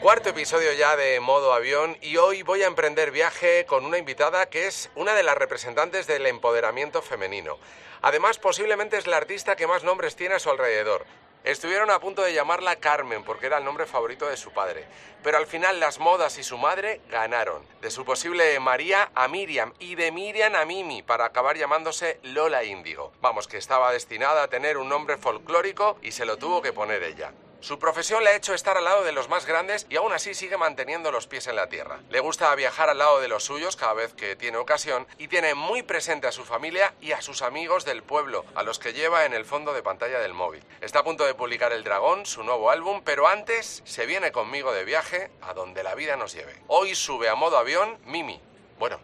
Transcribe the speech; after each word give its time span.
Cuarto 0.00 0.28
episodio 0.28 0.72
ya 0.74 0.94
de 0.94 1.18
modo 1.18 1.52
avión 1.52 1.98
y 2.00 2.18
hoy 2.18 2.42
voy 2.44 2.62
a 2.62 2.68
emprender 2.68 3.10
viaje 3.10 3.66
con 3.66 3.84
una 3.84 3.98
invitada 3.98 4.46
que 4.46 4.68
es 4.68 4.90
una 4.94 5.12
de 5.12 5.24
las 5.24 5.36
representantes 5.36 6.06
del 6.06 6.24
empoderamiento 6.26 7.02
femenino. 7.02 7.58
Además, 8.00 8.38
posiblemente 8.38 8.96
es 8.96 9.08
la 9.08 9.16
artista 9.16 9.56
que 9.56 9.66
más 9.66 9.82
nombres 9.82 10.14
tiene 10.14 10.36
a 10.36 10.38
su 10.38 10.50
alrededor. 10.50 11.04
Estuvieron 11.42 11.90
a 11.90 11.98
punto 11.98 12.22
de 12.22 12.32
llamarla 12.32 12.76
Carmen 12.76 13.24
porque 13.24 13.46
era 13.46 13.58
el 13.58 13.64
nombre 13.64 13.86
favorito 13.86 14.28
de 14.28 14.36
su 14.36 14.52
padre, 14.52 14.84
pero 15.24 15.36
al 15.36 15.48
final 15.48 15.80
las 15.80 15.98
modas 15.98 16.38
y 16.38 16.44
su 16.44 16.58
madre 16.58 17.00
ganaron. 17.10 17.66
De 17.80 17.90
su 17.90 18.04
posible 18.04 18.60
María 18.60 19.10
a 19.16 19.26
Miriam 19.26 19.74
y 19.80 19.96
de 19.96 20.12
Miriam 20.12 20.54
a 20.54 20.64
Mimi 20.64 21.02
para 21.02 21.24
acabar 21.24 21.56
llamándose 21.56 22.20
Lola 22.22 22.62
Índigo. 22.62 23.12
Vamos, 23.20 23.48
que 23.48 23.56
estaba 23.56 23.90
destinada 23.92 24.44
a 24.44 24.48
tener 24.48 24.78
un 24.78 24.88
nombre 24.88 25.16
folclórico 25.16 25.98
y 26.02 26.12
se 26.12 26.24
lo 26.24 26.36
tuvo 26.36 26.62
que 26.62 26.72
poner 26.72 27.02
ella. 27.02 27.32
Su 27.60 27.80
profesión 27.80 28.22
le 28.22 28.30
ha 28.30 28.36
hecho 28.36 28.54
estar 28.54 28.76
al 28.76 28.84
lado 28.84 29.02
de 29.02 29.10
los 29.10 29.28
más 29.28 29.44
grandes 29.44 29.86
y 29.90 29.96
aún 29.96 30.12
así 30.12 30.32
sigue 30.32 30.56
manteniendo 30.56 31.10
los 31.10 31.26
pies 31.26 31.48
en 31.48 31.56
la 31.56 31.68
tierra. 31.68 31.98
Le 32.08 32.20
gusta 32.20 32.54
viajar 32.54 32.88
al 32.88 32.98
lado 32.98 33.20
de 33.20 33.26
los 33.26 33.44
suyos 33.44 33.74
cada 33.74 33.94
vez 33.94 34.14
que 34.14 34.36
tiene 34.36 34.58
ocasión 34.58 35.08
y 35.18 35.26
tiene 35.26 35.54
muy 35.54 35.82
presente 35.82 36.28
a 36.28 36.32
su 36.32 36.44
familia 36.44 36.94
y 37.00 37.12
a 37.12 37.20
sus 37.20 37.42
amigos 37.42 37.84
del 37.84 38.04
pueblo, 38.04 38.44
a 38.54 38.62
los 38.62 38.78
que 38.78 38.92
lleva 38.92 39.24
en 39.24 39.34
el 39.34 39.44
fondo 39.44 39.72
de 39.72 39.82
pantalla 39.82 40.20
del 40.20 40.34
móvil. 40.34 40.62
Está 40.80 41.00
a 41.00 41.04
punto 41.04 41.24
de 41.24 41.34
publicar 41.34 41.72
El 41.72 41.82
Dragón, 41.82 42.26
su 42.26 42.44
nuevo 42.44 42.70
álbum, 42.70 43.02
pero 43.04 43.26
antes 43.26 43.82
se 43.84 44.06
viene 44.06 44.30
conmigo 44.30 44.72
de 44.72 44.84
viaje 44.84 45.32
a 45.42 45.52
donde 45.52 45.82
la 45.82 45.96
vida 45.96 46.16
nos 46.16 46.32
lleve. 46.32 46.54
Hoy 46.68 46.94
sube 46.94 47.28
a 47.28 47.34
modo 47.34 47.58
avión 47.58 47.98
Mimi. 48.04 48.40
Bueno, 48.78 49.00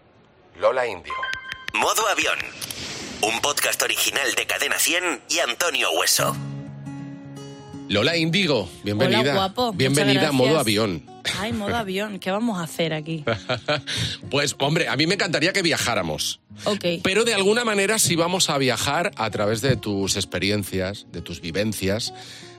Lola 0.54 0.86
Índigo. 0.86 1.20
Modo 1.72 2.06
Avión. 2.06 2.38
Un 3.20 3.40
podcast 3.40 3.82
original 3.82 4.32
de 4.34 4.46
Cadena 4.46 4.78
100 4.78 5.24
y 5.28 5.40
Antonio 5.40 5.90
Hueso. 5.90 6.36
Lola 7.88 8.16
Índigo, 8.16 8.68
bienvenida. 8.82 9.20
Hola, 9.20 9.34
guapo. 9.34 9.72
Bienvenida 9.72 10.28
a 10.28 10.32
modo 10.32 10.58
avión. 10.58 11.02
Ay, 11.38 11.52
modo 11.52 11.76
avión. 11.76 12.18
¿Qué 12.18 12.30
vamos 12.30 12.58
a 12.58 12.62
hacer 12.62 12.94
aquí? 12.94 13.24
Pues 14.30 14.56
hombre, 14.58 14.88
a 14.88 14.96
mí 14.96 15.06
me 15.06 15.14
encantaría 15.14 15.52
que 15.52 15.62
viajáramos. 15.62 16.40
Ok. 16.64 16.84
Pero 17.02 17.24
de 17.24 17.34
alguna 17.34 17.64
manera 17.64 17.98
sí 17.98 18.16
vamos 18.16 18.50
a 18.50 18.58
viajar 18.58 19.12
a 19.16 19.30
través 19.30 19.60
de 19.60 19.76
tus 19.76 20.16
experiencias, 20.16 21.06
de 21.12 21.20
tus 21.20 21.40
vivencias, 21.40 22.12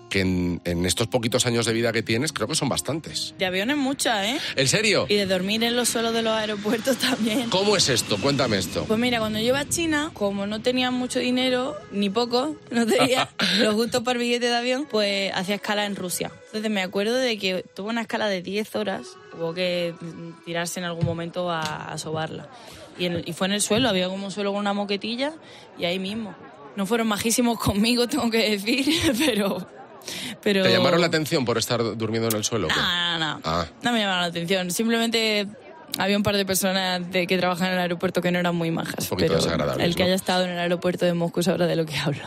que 0.09 0.21
en, 0.21 0.61
en 0.65 0.85
estos 0.85 1.07
poquitos 1.07 1.45
años 1.45 1.65
de 1.65 1.73
vida 1.73 1.91
que 1.91 2.03
tienes 2.03 2.31
creo 2.31 2.47
que 2.47 2.55
son 2.55 2.69
bastantes. 2.69 3.33
De 3.37 3.45
aviones 3.45 3.75
muchas, 3.77 4.25
¿eh? 4.25 4.37
¿En 4.55 4.67
serio? 4.67 5.05
Y 5.09 5.15
de 5.15 5.25
dormir 5.25 5.63
en 5.63 5.75
los 5.75 5.89
suelos 5.89 6.13
de 6.13 6.21
los 6.21 6.33
aeropuertos 6.33 6.97
también. 6.99 7.49
¿Cómo 7.49 7.75
es 7.75 7.89
esto? 7.89 8.17
Cuéntame 8.17 8.57
esto. 8.57 8.85
Pues 8.85 8.99
mira, 8.99 9.19
cuando 9.19 9.39
yo 9.39 9.45
iba 9.47 9.59
a 9.59 9.67
China, 9.69 10.11
como 10.13 10.45
no 10.47 10.61
tenía 10.61 10.91
mucho 10.91 11.19
dinero, 11.19 11.75
ni 11.91 12.09
poco, 12.09 12.55
no 12.71 12.85
tenía 12.85 13.29
lo 13.59 13.73
justo 13.73 14.03
para 14.03 14.17
el 14.19 14.23
billete 14.25 14.47
de 14.47 14.55
avión, 14.55 14.87
pues 14.89 15.31
hacía 15.33 15.55
escala 15.55 15.85
en 15.85 15.95
Rusia. 15.95 16.31
Entonces 16.47 16.71
me 16.71 16.81
acuerdo 16.83 17.15
de 17.15 17.37
que 17.37 17.65
tuvo 17.75 17.89
una 17.89 18.01
escala 18.01 18.27
de 18.27 18.41
10 18.41 18.75
horas, 18.75 19.07
hubo 19.37 19.53
que 19.53 19.93
tirarse 20.45 20.79
en 20.79 20.85
algún 20.85 21.05
momento 21.05 21.49
a, 21.51 21.61
a 21.91 21.97
sobarla. 21.97 22.47
Y, 22.97 23.05
en- 23.07 23.23
y 23.25 23.33
fue 23.33 23.47
en 23.47 23.53
el 23.53 23.61
suelo, 23.61 23.89
había 23.89 24.07
como 24.07 24.25
un 24.27 24.31
suelo 24.31 24.51
con 24.51 24.59
una 24.61 24.71
moquetilla 24.73 25.33
y 25.77 25.83
ahí 25.85 25.99
mismo. 25.99 26.33
No 26.77 26.85
fueron 26.85 27.07
majísimos 27.07 27.57
conmigo, 27.59 28.07
tengo 28.07 28.29
que 28.29 28.49
decir, 28.51 28.85
pero... 29.17 29.67
pero... 30.41 30.63
¿Te 30.63 30.71
llamaron 30.71 31.01
la 31.01 31.07
atención 31.07 31.45
por 31.45 31.57
estar 31.57 31.81
durmiendo 31.97 32.29
en 32.29 32.35
el 32.37 32.43
suelo? 32.43 32.67
No, 32.67 32.75
no, 32.75 33.19
no. 33.19 33.41
Ah. 33.43 33.65
No 33.81 33.91
me 33.91 33.99
llamaron 33.99 34.21
la 34.21 34.27
atención. 34.27 34.71
Simplemente 34.71 35.47
había 35.97 36.17
un 36.17 36.23
par 36.23 36.35
de 36.35 36.45
personas 36.45 37.09
de 37.11 37.27
que 37.27 37.37
trabajan 37.37 37.67
en 37.67 37.73
el 37.73 37.79
aeropuerto 37.79 38.21
que 38.21 38.31
no 38.31 38.39
eran 38.39 38.55
muy 38.55 38.71
majas. 38.71 39.03
Un 39.05 39.09
poquito 39.09 39.27
pero 39.33 39.43
desagradables, 39.43 39.85
El 39.85 39.95
que 39.95 40.03
¿no? 40.03 40.07
haya 40.07 40.15
estado 40.15 40.45
en 40.45 40.51
el 40.51 40.59
aeropuerto 40.59 41.05
de 41.05 41.13
Moscú 41.13 41.43
sabrá 41.43 41.67
de 41.67 41.75
lo 41.75 41.85
que 41.85 41.97
hablo. 41.97 42.23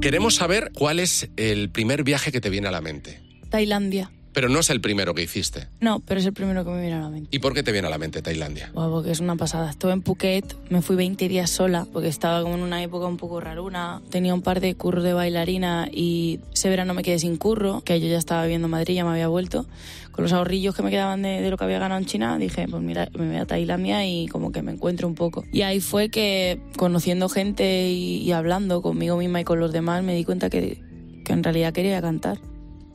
Queremos 0.00 0.34
saber 0.34 0.72
cuál 0.74 0.98
es 0.98 1.28
el 1.36 1.70
primer 1.70 2.02
viaje 2.02 2.32
que 2.32 2.40
te 2.40 2.50
viene 2.50 2.68
a 2.68 2.70
la 2.72 2.80
mente. 2.80 3.20
Tailandia. 3.50 4.10
Pero 4.32 4.48
no 4.48 4.60
es 4.60 4.70
el 4.70 4.80
primero 4.80 5.14
que 5.14 5.22
hiciste. 5.22 5.68
No, 5.80 6.00
pero 6.00 6.20
es 6.20 6.26
el 6.26 6.32
primero 6.32 6.64
que 6.64 6.70
me 6.70 6.80
viene 6.80 6.96
a 6.96 7.00
la 7.00 7.10
mente. 7.10 7.28
¿Y 7.30 7.38
por 7.38 7.52
qué 7.54 7.62
te 7.62 7.72
viene 7.72 7.88
a 7.88 7.90
la 7.90 7.98
mente 7.98 8.22
Tailandia? 8.22 8.70
Guau, 8.72 8.90
porque 8.90 9.10
es 9.10 9.20
una 9.20 9.36
pasada. 9.36 9.70
Estuve 9.70 9.92
en 9.92 10.02
Phuket, 10.02 10.56
me 10.70 10.80
fui 10.80 10.96
20 10.96 11.28
días 11.28 11.50
sola, 11.50 11.86
porque 11.92 12.08
estaba 12.08 12.42
como 12.42 12.54
en 12.54 12.62
una 12.62 12.82
época 12.82 13.06
un 13.06 13.18
poco 13.18 13.40
raruna. 13.40 14.00
Tenía 14.10 14.32
un 14.32 14.42
par 14.42 14.60
de 14.60 14.74
curros 14.74 15.04
de 15.04 15.12
bailarina 15.12 15.88
y 15.92 16.40
ese 16.52 16.70
verano 16.70 16.94
me 16.94 17.02
quedé 17.02 17.18
sin 17.18 17.36
curro, 17.36 17.82
que 17.84 18.00
yo 18.00 18.08
ya 18.08 18.18
estaba 18.18 18.42
viviendo 18.42 18.66
en 18.66 18.72
Madrid, 18.72 18.94
ya 18.94 19.04
me 19.04 19.10
había 19.10 19.28
vuelto. 19.28 19.66
Con 20.12 20.24
los 20.24 20.32
ahorrillos 20.32 20.74
que 20.74 20.82
me 20.82 20.90
quedaban 20.90 21.22
de, 21.22 21.40
de 21.40 21.50
lo 21.50 21.56
que 21.56 21.64
había 21.64 21.78
ganado 21.78 21.98
en 21.98 22.06
China, 22.06 22.36
dije, 22.38 22.66
pues 22.68 22.82
mira, 22.82 23.08
me 23.18 23.28
voy 23.28 23.36
a 23.36 23.46
Tailandia 23.46 24.06
y 24.06 24.28
como 24.28 24.52
que 24.52 24.62
me 24.62 24.72
encuentro 24.72 25.08
un 25.08 25.14
poco. 25.14 25.44
Y 25.52 25.62
ahí 25.62 25.80
fue 25.80 26.10
que, 26.10 26.60
conociendo 26.76 27.28
gente 27.30 27.88
y, 27.90 28.18
y 28.18 28.32
hablando 28.32 28.82
conmigo 28.82 29.16
misma 29.16 29.40
y 29.40 29.44
con 29.44 29.58
los 29.58 29.72
demás, 29.72 30.02
me 30.02 30.14
di 30.14 30.24
cuenta 30.24 30.50
que, 30.50 30.82
que 31.24 31.32
en 31.32 31.42
realidad 31.42 31.72
quería 31.72 32.00
cantar. 32.02 32.38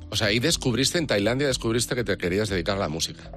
O 0.10 0.16
sea, 0.16 0.28
ahí 0.28 0.40
descubriste 0.40 0.98
en 0.98 1.08
Tailandia, 1.08 1.48
descubriste 1.48 1.96
que 1.96 2.04
te 2.04 2.18
querías 2.18 2.50
dedicar 2.50 2.78
a 2.78 2.80
la 2.80 2.90
música. 2.90 3.32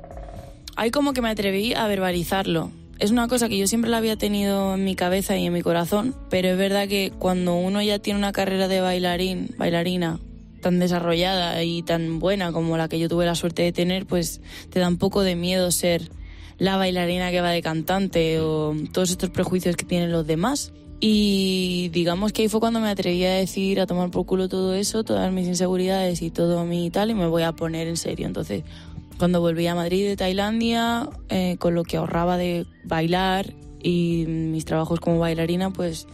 Ahí 0.77 0.91
como 0.91 1.13
que 1.13 1.21
me 1.21 1.29
atreví 1.29 1.75
a 1.75 1.87
verbalizarlo. 1.87 2.71
Es 2.99 3.11
una 3.11 3.29
cosa 3.29 3.49
que 3.49 3.59
yo 3.59 3.67
siempre 3.67 3.91
la 3.91 3.97
había 3.97 4.17
tenido 4.17 4.75
en 4.75 4.85
mi 4.85 4.95
cabeza 4.95 5.37
y 5.37 5.47
en 5.47 5.53
mi 5.53 5.63
corazón, 5.63 6.15
pero 6.29 6.49
es 6.49 6.59
verdad 6.59 6.87
que 6.87 7.13
cuando 7.19 7.55
uno 7.55 7.81
ya 7.83 7.99
tiene 7.99 8.19
una 8.19 8.33
carrera 8.33 8.69
de 8.69 8.81
bailarín, 8.81 9.55
bailarina 9.57 10.21
tan 10.61 10.79
desarrollada 10.79 11.63
y 11.63 11.83
tan 11.83 12.19
buena 12.19 12.53
como 12.53 12.77
la 12.77 12.89
que 12.89 12.99
yo 12.99 13.09
tuve 13.09 13.25
la 13.25 13.35
suerte 13.35 13.63
de 13.63 13.73
tener, 13.73 14.07
pues 14.07 14.41
te 14.69 14.81
da 14.81 14.89
un 14.89 14.99
poco 14.99 15.23
de 15.23 15.35
miedo 15.35 15.71
ser 15.71 16.11
la 16.59 16.77
bailarina 16.77 17.31
que 17.31 17.41
va 17.41 17.51
de 17.51 17.63
cantante 17.63 18.39
o 18.41 18.77
todos 18.93 19.11
estos 19.11 19.31
prejuicios 19.31 19.77
que 19.77 19.87
tienen 19.87 20.13
los 20.13 20.27
demás. 20.27 20.73
Y 21.01 21.89
digamos 21.93 22.33
que 22.33 22.43
ahí 22.43 22.49
fue 22.49 22.61
cuando 22.61 22.79
me 22.81 22.89
atreví 22.91 23.25
a 23.25 23.33
decir, 23.33 23.81
a 23.81 23.87
tomar 23.87 24.11
por 24.11 24.27
culo 24.27 24.49
todo 24.49 24.75
eso, 24.75 25.03
todas 25.03 25.33
mis 25.33 25.47
inseguridades 25.47 26.21
y 26.21 26.31
todo 26.31 26.65
mi 26.67 26.91
tal, 26.91 27.11
y 27.11 27.15
me 27.15 27.27
voy 27.27 27.43
a 27.43 27.53
poner 27.53 27.89
en 27.89 27.97
serio. 27.97 28.27
Entonces, 28.27 28.65
cuando 29.19 29.41
volví 29.41 29.67
a 29.67 29.75
Madrid 29.75 30.07
de 30.07 30.17
Tailandia, 30.17 31.09
eh, 31.31 31.57
con 31.59 31.75
lo 31.75 31.85
que 31.85 31.97
ahorraba 31.97 32.37
de 32.37 32.67
bailar 32.85 33.55
y 33.83 34.25
mis 34.27 34.67
trabajos 34.67 35.01
como 35.01 35.19
bailarina, 35.19 35.71
pues 35.71 36.07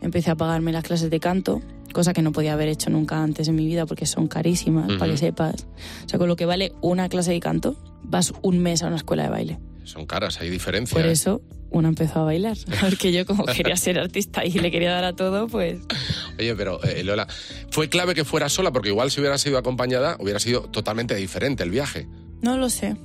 empecé 0.00 0.30
a 0.30 0.36
pagarme 0.36 0.72
las 0.72 0.84
clases 0.84 1.10
de 1.10 1.20
canto, 1.20 1.60
cosa 1.92 2.14
que 2.14 2.22
no 2.22 2.32
podía 2.32 2.54
haber 2.54 2.68
hecho 2.68 2.88
nunca 2.88 3.22
antes 3.22 3.46
en 3.48 3.56
mi 3.56 3.66
vida 3.66 3.84
porque 3.84 4.06
son 4.06 4.26
carísimas, 4.26 4.88
Ujú. 4.88 4.98
para 4.98 5.12
que 5.12 5.18
sepas. 5.18 5.66
O 6.06 6.08
sea, 6.08 6.18
con 6.18 6.28
lo 6.28 6.36
que 6.36 6.46
vale 6.46 6.72
una 6.80 7.10
clase 7.10 7.32
de 7.32 7.40
canto, 7.40 7.76
vas 8.04 8.32
un 8.40 8.58
mes 8.60 8.82
a 8.82 8.86
una 8.86 8.96
escuela 8.96 9.24
de 9.24 9.28
baile. 9.28 9.58
Son 9.84 10.06
caras, 10.06 10.40
hay 10.40 10.48
diferencia. 10.48 10.96
Por 10.96 11.04
eso 11.04 11.42
una 11.70 11.88
empezó 11.88 12.20
a 12.20 12.24
bailar, 12.24 12.56
porque 12.80 13.12
yo 13.12 13.26
como 13.26 13.44
quería 13.46 13.76
ser 13.76 13.98
artista 13.98 14.44
y 14.44 14.52
le 14.52 14.70
quería 14.70 14.92
dar 14.92 15.04
a 15.04 15.14
todo, 15.14 15.48
pues 15.48 15.78
Oye, 16.38 16.54
pero 16.54 16.82
eh, 16.84 17.02
Lola, 17.04 17.26
fue 17.70 17.88
clave 17.88 18.14
que 18.14 18.24
fuera 18.24 18.48
sola 18.48 18.72
porque 18.72 18.88
igual 18.88 19.10
si 19.10 19.20
hubiera 19.20 19.38
sido 19.38 19.58
acompañada 19.58 20.16
hubiera 20.18 20.40
sido 20.40 20.62
totalmente 20.62 21.14
diferente 21.14 21.62
el 21.62 21.70
viaje. 21.70 22.08
No 22.42 22.56
lo 22.56 22.70
sé 22.70 22.96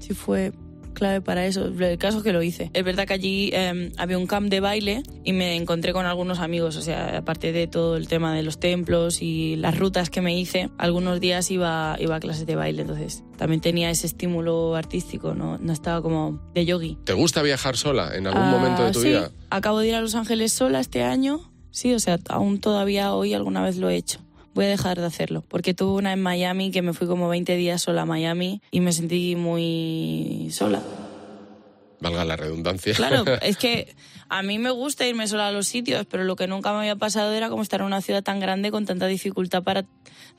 si 0.00 0.14
fue 0.14 0.52
clave 0.92 1.20
para 1.20 1.46
eso. 1.46 1.66
El 1.66 1.98
caso 1.98 2.18
es 2.18 2.24
que 2.24 2.32
lo 2.32 2.42
hice. 2.42 2.70
Es 2.74 2.84
verdad 2.84 3.06
que 3.06 3.14
allí 3.14 3.50
eh, 3.52 3.92
había 3.96 4.18
un 4.18 4.26
camp 4.26 4.48
de 4.48 4.60
baile 4.60 5.02
y 5.24 5.32
me 5.32 5.56
encontré 5.56 5.92
con 5.92 6.06
algunos 6.06 6.38
amigos. 6.40 6.76
O 6.76 6.82
sea, 6.82 7.18
aparte 7.18 7.52
de 7.52 7.66
todo 7.66 7.96
el 7.96 8.08
tema 8.08 8.34
de 8.34 8.42
los 8.42 8.58
templos 8.60 9.22
y 9.22 9.56
las 9.56 9.78
rutas 9.78 10.10
que 10.10 10.20
me 10.20 10.38
hice, 10.38 10.70
algunos 10.78 11.20
días 11.20 11.50
iba, 11.50 11.96
iba 11.98 12.16
a 12.16 12.20
clases 12.20 12.46
de 12.46 12.56
baile. 12.56 12.82
Entonces 12.82 13.24
también 13.36 13.60
tenía 13.60 13.90
ese 13.90 14.06
estímulo 14.06 14.74
artístico, 14.76 15.34
no, 15.34 15.58
no 15.58 15.72
estaba 15.72 16.00
como 16.02 16.40
de 16.54 16.64
yogi. 16.64 16.98
¿Te 17.04 17.12
gusta 17.12 17.42
viajar 17.42 17.76
sola 17.76 18.14
en 18.16 18.26
algún 18.26 18.42
Ah, 18.42 18.50
momento 18.50 18.84
de 18.84 18.92
tu 18.92 19.00
sí. 19.00 19.08
vida? 19.08 19.30
Acabo 19.50 19.80
de 19.80 19.88
ir 19.88 19.94
a 19.94 20.00
Los 20.00 20.14
Ángeles 20.14 20.52
sola 20.52 20.80
este 20.80 21.02
año. 21.02 21.50
Sí, 21.70 21.94
o 21.94 21.98
sea, 22.00 22.18
aún 22.28 22.60
todavía 22.60 23.14
hoy 23.14 23.32
alguna 23.34 23.62
vez 23.62 23.78
lo 23.78 23.88
he 23.90 23.96
hecho. 23.96 24.20
Voy 24.54 24.66
a 24.66 24.68
dejar 24.68 25.00
de 25.00 25.06
hacerlo, 25.06 25.42
porque 25.48 25.74
tuve 25.74 25.98
una 25.98 26.12
en 26.12 26.22
Miami 26.22 26.70
que 26.70 26.82
me 26.82 26.92
fui 26.92 27.06
como 27.06 27.28
20 27.28 27.56
días 27.56 27.82
sola 27.82 28.02
a 28.02 28.06
Miami 28.06 28.60
y 28.70 28.80
me 28.80 28.92
sentí 28.92 29.34
muy 29.36 30.48
sola. 30.50 30.82
Valga 32.00 32.24
la 32.24 32.36
redundancia. 32.36 32.94
Claro, 32.94 33.24
es 33.42 33.56
que 33.56 33.94
a 34.28 34.42
mí 34.42 34.58
me 34.58 34.70
gusta 34.70 35.06
irme 35.06 35.28
sola 35.28 35.48
a 35.48 35.52
los 35.52 35.68
sitios, 35.68 36.04
pero 36.04 36.24
lo 36.24 36.36
que 36.36 36.48
nunca 36.48 36.72
me 36.72 36.80
había 36.80 36.96
pasado 36.96 37.32
era 37.32 37.48
como 37.48 37.62
estar 37.62 37.80
en 37.80 37.86
una 37.86 38.00
ciudad 38.00 38.22
tan 38.22 38.40
grande 38.40 38.70
con 38.70 38.86
tanta 38.86 39.06
dificultad 39.06 39.62
para 39.62 39.84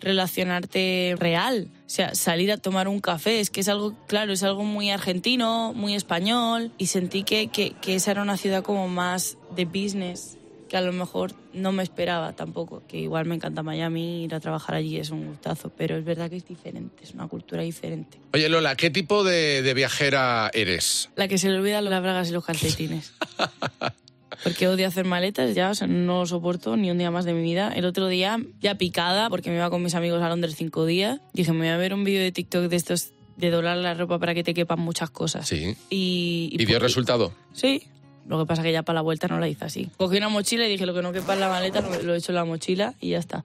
relacionarte 0.02 1.16
real. 1.18 1.70
O 1.86 1.90
sea, 1.90 2.14
salir 2.14 2.52
a 2.52 2.58
tomar 2.58 2.88
un 2.88 3.00
café, 3.00 3.40
es 3.40 3.50
que 3.50 3.62
es 3.62 3.70
algo, 3.70 3.96
claro, 4.08 4.34
es 4.34 4.44
algo 4.44 4.64
muy 4.64 4.92
argentino, 4.92 5.74
muy 5.74 5.96
español, 5.96 6.72
y 6.78 6.88
sentí 6.88 7.24
que, 7.24 7.48
que, 7.48 7.72
que 7.82 7.96
esa 7.96 8.12
era 8.12 8.22
una 8.22 8.36
ciudad 8.36 8.62
como 8.62 8.88
más 8.90 9.38
de 9.56 9.66
business, 9.66 10.38
que 10.74 10.78
a 10.78 10.82
lo 10.82 10.92
mejor 10.92 11.34
no 11.54 11.72
me 11.72 11.84
esperaba 11.84 12.34
tampoco, 12.34 12.82
que 12.88 12.98
igual 12.98 13.28
me 13.28 13.36
encanta 13.36 13.62
Miami, 13.62 14.24
ir 14.24 14.34
a 14.34 14.40
trabajar 14.40 14.74
allí 14.74 14.98
es 14.98 15.12
un 15.12 15.28
gustazo, 15.28 15.70
pero 15.78 15.96
es 15.96 16.04
verdad 16.04 16.32
que 16.32 16.38
es 16.38 16.48
diferente, 16.48 17.04
es 17.04 17.14
una 17.14 17.28
cultura 17.28 17.62
diferente. 17.62 18.18
Oye, 18.34 18.50
Lola, 18.50 18.76
¿qué 18.76 18.90
tipo 18.90 19.24
de, 19.24 19.62
de 19.62 19.74
viajera 19.76 20.50
eres? 20.52 21.12
La 21.16 21.28
que 21.28 21.38
se 21.38 21.50
le 21.50 21.60
olvida 21.60 21.80
las 21.82 22.02
bragas 22.02 22.30
y 22.30 22.32
los 22.32 22.44
calcetines. 22.44 23.14
Porque 24.44 24.68
odio 24.68 24.88
hacer 24.88 25.06
maletas 25.06 25.54
ya, 25.54 25.70
o 25.70 25.76
sea, 25.76 25.86
no 25.86 26.22
lo 26.22 26.26
soporto 26.26 26.76
ni 26.76 26.90
un 26.90 26.98
día 26.98 27.12
más 27.12 27.24
de 27.24 27.34
mi 27.34 27.44
vida. 27.44 27.72
El 27.76 27.86
otro 27.86 28.08
día, 28.08 28.40
ya 28.60 28.74
picada, 28.76 29.30
porque 29.30 29.52
me 29.52 29.58
iba 29.58 29.70
con 29.70 29.84
mis 29.84 29.94
amigos 29.94 30.24
a 30.24 30.28
Londres 30.30 30.56
cinco 30.58 30.86
días, 30.88 31.20
dije, 31.34 31.52
me 31.54 31.60
voy 31.60 31.68
a 31.68 31.78
ver 31.78 31.94
un 31.94 32.04
vídeo 32.04 32.22
de 32.22 32.32
TikTok 32.32 32.64
de 32.64 32.76
estos 32.76 33.12
de 33.38 33.52
doblar 33.52 33.78
la 33.78 33.94
ropa 33.94 34.18
para 34.20 34.34
que 34.34 34.44
te 34.44 34.56
quepan 34.56 34.80
muchas 34.80 35.12
cosas. 35.12 35.48
Sí. 35.48 35.76
Y, 35.92 36.50
¿Y 36.52 36.66
dio 36.66 36.80
pu- 36.80 36.82
resultado? 36.82 37.32
Sí. 37.54 37.84
Lo 38.28 38.40
que 38.40 38.46
pasa 38.46 38.64
que 38.64 38.72
ya 38.72 38.84
para 38.84 38.96
la 38.96 39.02
vuelta 39.02 39.28
no 39.28 39.40
la 39.40 39.48
hice 39.48 39.66
así. 39.66 39.90
Cogí 39.98 40.18
una 40.18 40.30
mochila 40.30 40.66
y 40.66 40.70
dije, 40.70 40.86
lo 40.86 40.94
que 40.94 41.02
no 41.02 41.12
quepa 41.12 41.34
en 41.34 41.40
la 41.42 41.50
maleta 41.50 41.82
lo, 41.82 42.14
he 42.14 42.18
hecho 42.18 42.32
en 42.32 42.36
la 42.36 42.46
mochila 42.46 42.94
y 43.00 43.10
ya 43.10 43.20
está. 43.20 43.44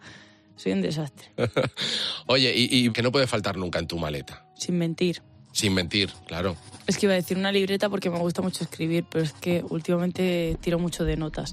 soy 0.57 0.73
un 0.73 0.83
desastre. 0.83 1.29
Oye, 2.27 2.53
y, 2.55 2.87
y 2.87 2.91
que 2.91 3.03
no 3.03 3.11
puede 3.11 3.27
faltar 3.27 3.57
nunca 3.57 3.79
en 3.79 3.87
tu 3.87 3.99
maleta. 3.99 4.47
Sin 4.55 4.79
mentir. 4.79 5.23
Sin 5.53 5.75
mentir, 5.75 6.11
claro. 6.27 6.57
Es 6.87 6.99
que 6.99 7.07
iba 7.07 7.15
a 7.15 7.17
decir 7.17 7.37
una 7.37 7.51
libreta 7.51 7.89
porque 7.89 8.11
me 8.11 8.19
gusta 8.19 8.43
mucho 8.43 8.63
escribir, 8.63 9.05
pero 9.11 9.25
es 9.25 9.33
que 9.33 9.65
últimamente 9.69 10.57
tiro 10.61 10.79
mucho 10.79 11.05
de 11.05 11.17
notas. 11.17 11.53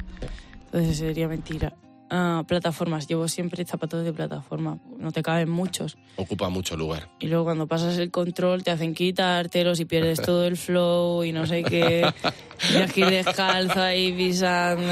Entonces 0.66 0.98
sería 0.98 1.28
mentira. 1.28 1.74
Ah, 2.10 2.44
plataformas, 2.48 3.08
llevo 3.08 3.28
siempre 3.28 3.66
zapatos 3.66 4.06
de 4.06 4.14
plataforma, 4.14 4.78
no 5.00 5.12
te 5.12 5.24
caben 5.24 5.50
muchos. 5.50 5.98
Ocupa 6.18 6.50
mucho 6.50 6.78
lugar. 6.78 7.10
Y 7.20 7.28
luego 7.28 7.46
cuando 7.46 7.66
pasas 7.66 7.98
el 7.98 8.12
control 8.12 8.64
te 8.64 8.70
hacen 8.70 8.94
quitártelos 8.94 9.80
y 9.80 9.86
pierdes 9.86 10.22
todo 10.22 10.46
el 10.46 10.56
flow 10.56 11.24
y 11.24 11.32
no 11.32 11.48
sé 11.48 11.64
qué. 11.64 12.08
Tienes 12.70 12.94
que 12.94 13.02
ir 13.02 13.10
descalzo 13.10 13.82
ahí 13.82 14.14
pisando. 14.14 14.84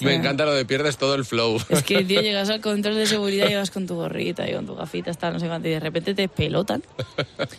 Me 0.00 0.14
encanta 0.14 0.44
lo 0.44 0.54
de 0.54 0.64
pierdes 0.64 0.96
todo 0.96 1.14
el 1.14 1.24
flow. 1.24 1.58
Es 1.68 1.82
que, 1.82 2.04
tío, 2.04 2.20
llegas 2.22 2.48
al 2.50 2.60
control 2.60 2.94
de 2.94 3.06
seguridad 3.06 3.48
y 3.50 3.54
vas 3.54 3.70
con 3.70 3.86
tu 3.86 3.96
gorrita 3.96 4.48
y 4.48 4.54
con 4.54 4.66
tu 4.66 4.74
gafita, 4.74 5.10
está 5.10 5.30
no 5.30 5.40
sé 5.40 5.48
cuánto, 5.48 5.68
y 5.68 5.72
de 5.72 5.80
repente 5.80 6.14
te 6.14 6.28
pelotan. 6.28 6.82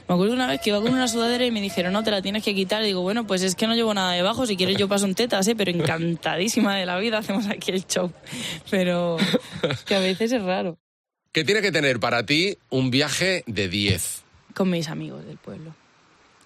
Me 0.07 0.15
acuerdo 0.15 0.33
una 0.33 0.47
vez 0.47 0.61
que 0.61 0.69
iba 0.69 0.81
con 0.81 0.93
una 0.93 1.07
sudadera 1.07 1.45
y 1.45 1.51
me 1.51 1.61
dijeron, 1.61 1.93
no, 1.93 2.03
te 2.03 2.11
la 2.11 2.21
tienes 2.21 2.43
que 2.43 2.55
quitar. 2.55 2.81
Y 2.83 2.87
digo, 2.87 3.01
bueno, 3.01 3.27
pues 3.27 3.43
es 3.43 3.55
que 3.55 3.67
no 3.67 3.75
llevo 3.75 3.93
nada 3.93 4.13
debajo, 4.13 4.45
si 4.45 4.55
quieres 4.55 4.77
yo 4.77 4.87
paso 4.87 5.05
un 5.05 5.15
tetas, 5.15 5.47
¿eh? 5.47 5.55
pero 5.55 5.69
encantadísima 5.69 6.75
de 6.75 6.85
la 6.85 6.97
vida 6.97 7.19
hacemos 7.19 7.47
aquí 7.47 7.71
el 7.71 7.85
show. 7.85 8.11
Pero 8.71 9.17
que 9.85 9.95
a 9.95 9.99
veces 9.99 10.31
es 10.31 10.41
raro. 10.41 10.77
¿Qué 11.31 11.45
tiene 11.45 11.61
que 11.61 11.71
tener 11.71 11.99
para 11.99 12.25
ti 12.25 12.57
un 12.69 12.91
viaje 12.91 13.43
de 13.47 13.69
10? 13.69 14.23
Con 14.53 14.69
mis 14.69 14.89
amigos 14.89 15.25
del 15.25 15.37
pueblo. 15.37 15.73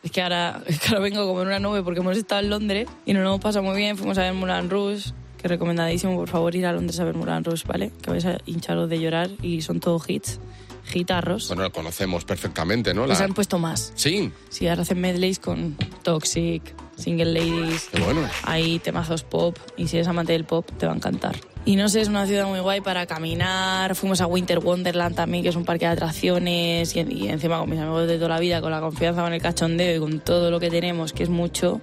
Es 0.04 0.12
que, 0.12 0.22
ahora, 0.22 0.62
es 0.68 0.80
que 0.80 0.89
ahora 0.89 1.00
vengo 1.00 1.25
como 1.25 1.42
en 1.42 1.48
una 1.48 1.60
nube 1.60 1.81
porque 1.81 2.00
hemos 2.00 2.16
estado 2.16 2.42
en 2.42 2.50
Londres 2.51 2.88
y 3.06 3.13
nos 3.13 3.24
lo 3.24 3.30
hemos 3.30 3.42
pasado 3.42 3.63
muy 3.63 3.75
bien. 3.77 3.98
Fuimos 3.98 4.18
a 4.19 4.22
ver 4.22 4.33
Mulan 4.33 4.69
Rouge, 4.69 5.12
que 5.42 5.48
recomendadísimo, 5.48 6.16
por 6.16 6.30
favor, 6.30 6.56
ir 6.56 6.68
a 6.68 6.74
Londres 6.74 7.00
a 7.00 7.04
ver 7.04 7.16
Mulan 7.16 7.44
Rouge, 7.44 7.63
¿vale? 7.66 7.92
Que 8.01 8.12
vais 8.12 8.25
a 8.25 8.38
hincharos 8.45 8.88
de 8.89 9.00
llorar 9.00 9.31
y 9.42 9.63
son 9.63 9.80
todos 9.80 10.07
hits, 10.07 10.39
gitarros. 10.86 11.48
Bueno, 11.48 11.63
lo 11.63 11.71
conocemos 11.71 12.24
perfectamente, 12.24 12.94
¿no? 12.94 13.06
Pues 13.06 13.21
han 13.21 13.33
puesto 13.33 13.57
más. 13.57 13.92
Sí. 13.95 14.31
Sí, 14.50 14.68
ahora 14.68 14.83
hacen 14.83 15.01
medleys 15.01 15.39
con 15.39 15.75
Toxic, 16.04 16.62
Single 16.95 17.33
Ladies. 17.33 17.89
Qué 17.92 18.00
bueno. 18.00 18.30
Hay 18.44 18.78
temazos 18.78 19.24
pop 19.24 19.57
y 19.75 19.88
si 19.88 19.98
eres 19.98 20.07
amante 20.07 20.33
del 20.33 20.45
pop 20.45 20.69
te 20.78 20.86
va 20.86 20.94
a 20.94 20.95
encantar. 20.95 21.36
Y 21.66 21.76
no 21.78 21.90
sé, 21.90 22.02
es 22.02 22.10
una 22.10 22.28
ciudad 22.28 22.48
muy 22.48 22.60
guay 22.60 22.82
para 22.82 23.08
caminar. 23.08 23.96
Fuimos 23.96 24.22
a 24.22 24.28
Winter 24.28 24.60
Wonderland 24.60 25.16
también, 25.16 25.42
que 25.42 25.50
es 25.50 25.56
un 25.56 25.66
parque 25.66 25.86
de 25.86 25.92
atracciones. 25.94 26.96
Y, 26.96 27.00
y 27.00 27.28
encima 27.28 27.60
con 27.60 27.70
mis 27.70 27.80
amigos 27.80 28.08
de 28.08 28.18
toda 28.18 28.30
la 28.30 28.40
vida, 28.40 28.62
con 28.62 28.70
la 28.70 28.80
confianza, 28.80 29.24
con 29.24 29.34
el 29.34 29.42
cachondeo 29.42 29.96
y 29.96 30.00
con 30.00 30.20
todo 30.20 30.52
lo 30.52 30.60
que 30.60 30.70
tenemos, 30.70 31.12
que 31.12 31.24
es 31.24 31.30
mucho, 31.30 31.82